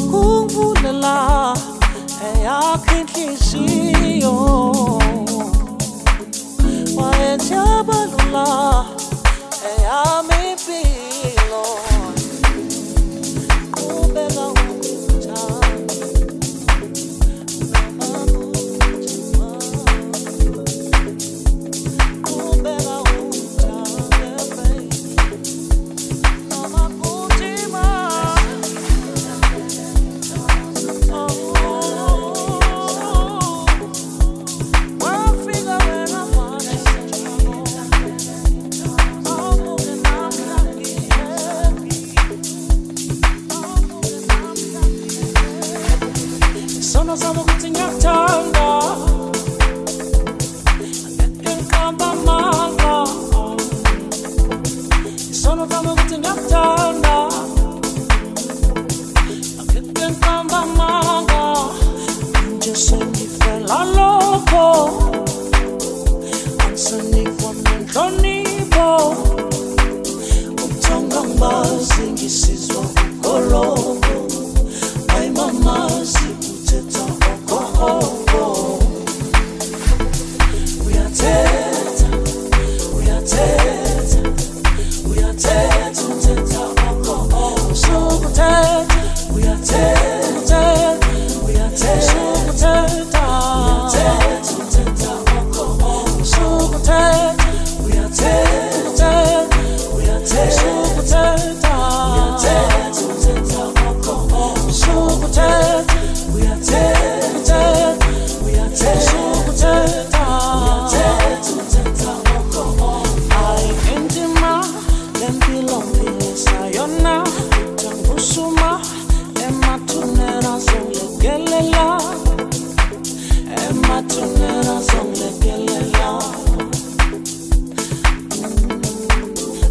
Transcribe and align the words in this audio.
kungulala 0.00 1.16
eyakhenhliziyo 2.28 4.34
wayenjabalula 6.96 8.46
eyami 9.70 10.33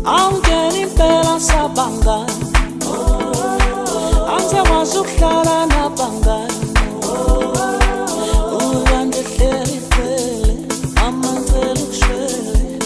angena 0.05 0.77
impelansa 0.83 1.67
bangani 1.75 2.45
angizekwazi 4.33 4.97
ukuhlala 4.97 5.65
nabangani 5.65 6.67
ulandihleli 8.59 9.77
cele 9.93 10.53
amanzela 11.05 11.81
ukushwele. 11.83 12.79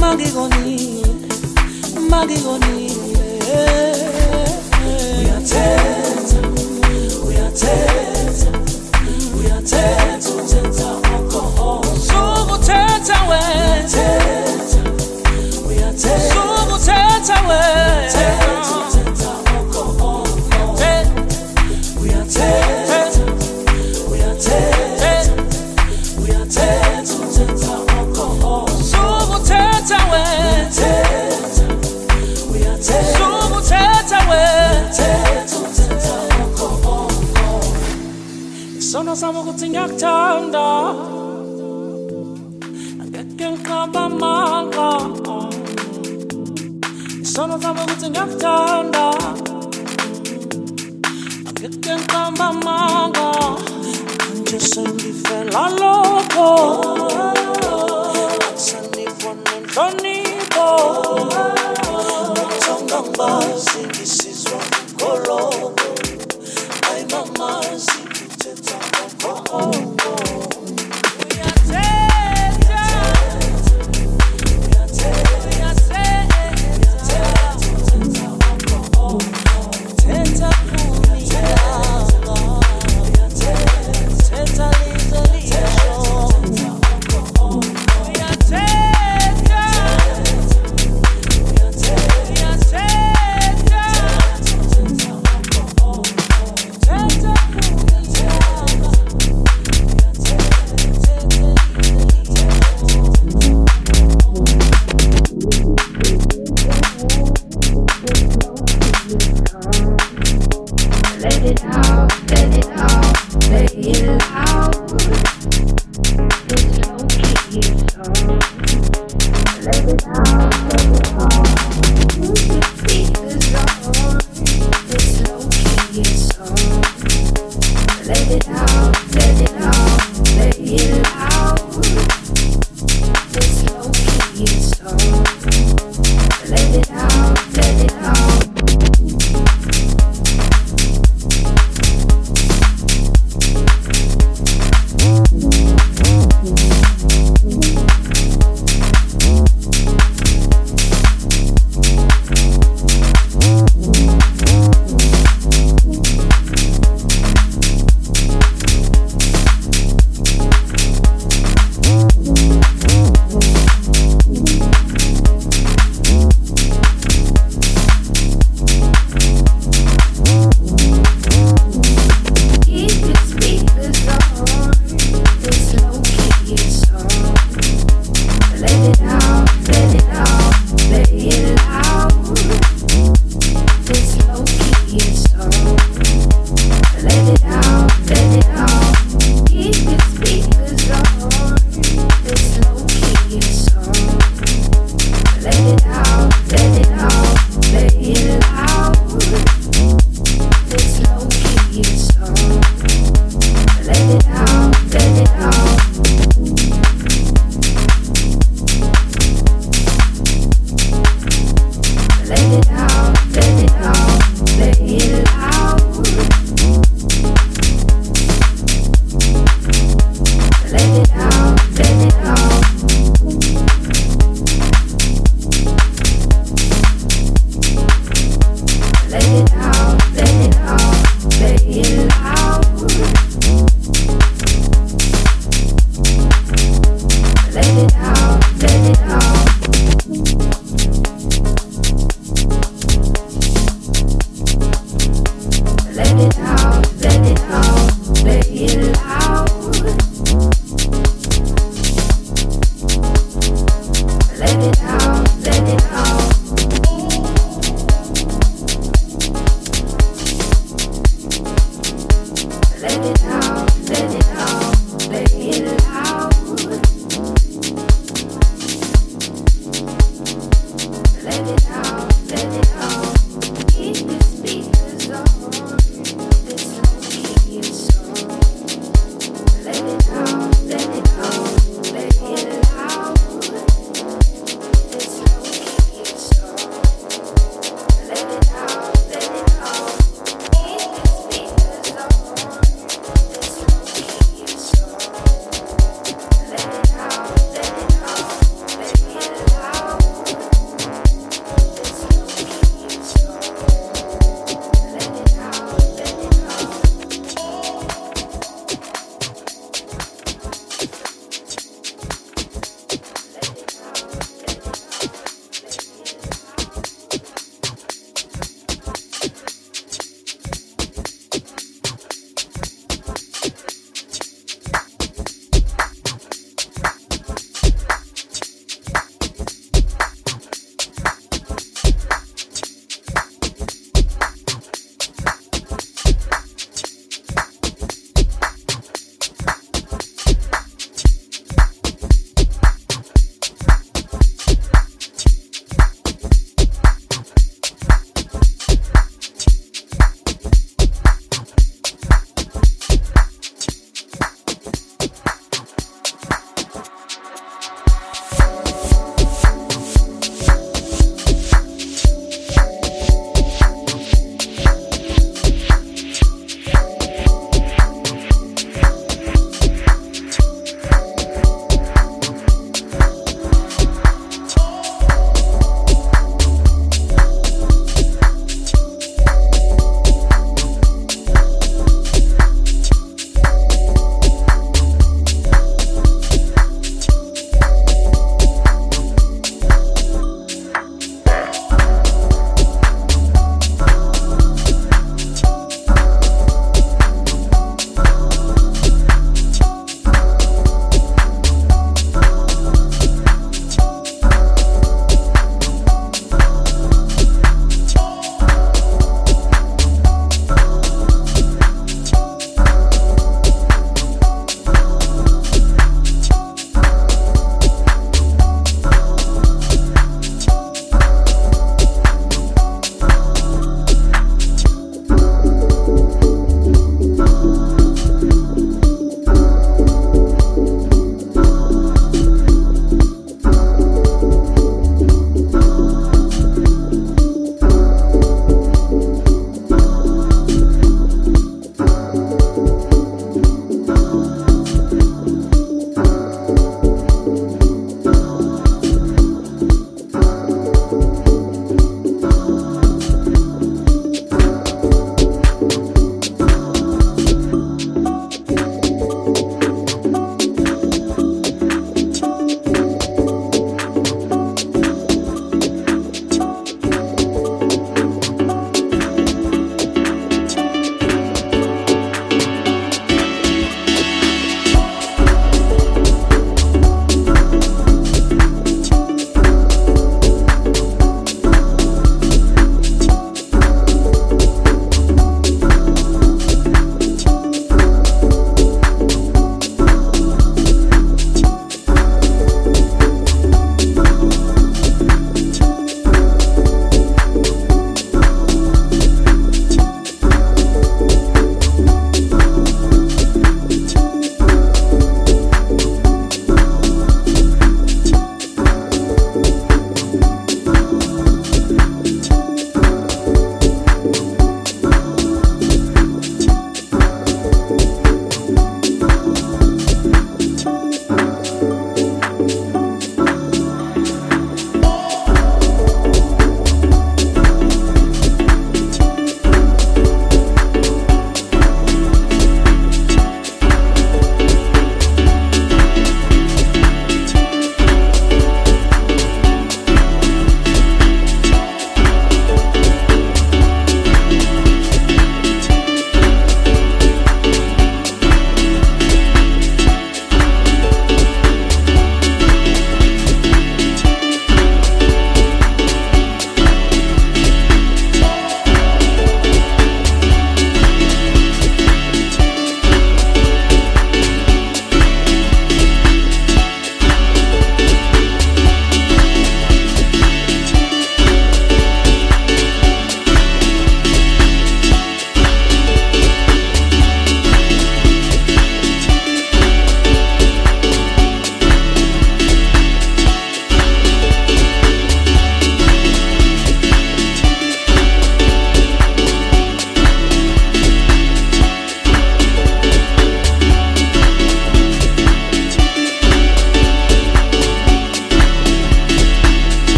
Magikonile 0.00 1.06
magikonile 2.10 2.81
yakthanda 39.82 40.66
angeke 43.00 43.46
ngicabanga 43.52 44.88
isono 47.22 47.54
sami 47.62 47.80
ukuthi 47.84 48.06
ngiyakuthanda 48.10 48.71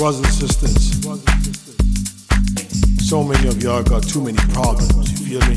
Brothers 0.00 0.20
and 0.20 0.50
sisters, 0.50 0.82
so 3.06 3.22
many 3.22 3.48
of 3.48 3.62
y'all 3.62 3.82
got 3.82 4.02
too 4.02 4.24
many 4.24 4.38
problems, 4.54 5.20
you 5.20 5.38
feel 5.38 5.46
me? 5.46 5.56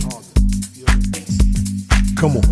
Come 2.18 2.36
on. 2.36 2.44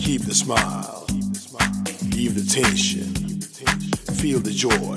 Keep 0.00 0.22
the 0.22 0.34
smile, 0.34 1.06
leave 2.10 2.34
the 2.34 2.44
tension, 2.52 3.40
feel 4.16 4.40
the 4.40 4.50
joy, 4.50 4.96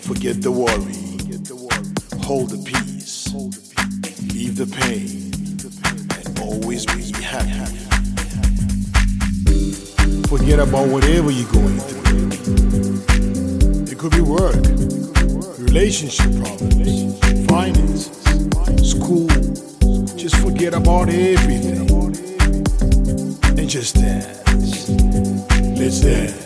forget 0.00 0.40
the 0.40 0.50
worry, 0.50 2.24
hold 2.24 2.48
the 2.48 2.56
peace, 2.64 3.34
leave 4.32 4.56
the 4.56 4.66
pain 4.78 5.23
always 6.64 6.86
be 6.86 7.12
happy. 7.22 7.50
Forget 10.28 10.58
about 10.60 10.88
whatever 10.88 11.30
you're 11.30 11.52
going 11.52 11.78
through. 11.78 13.02
It 13.92 13.98
could 13.98 14.12
be 14.12 14.22
work, 14.22 14.56
relationship 15.58 16.32
problems, 16.42 17.18
finances, 17.50 18.06
school. 18.90 19.28
Just 20.16 20.36
forget 20.36 20.72
about 20.72 21.10
everything 21.10 21.90
and 23.58 23.68
just 23.68 23.96
dance. 23.96 24.88
Let's 25.78 26.00
dance. 26.00 26.43